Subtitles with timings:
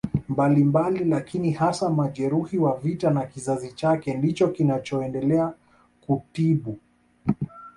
[0.29, 5.53] mbalimbali lakini hasa majeruhi wa vita na kizazi chake ndicho kinachoendelea
[6.01, 6.77] kutibu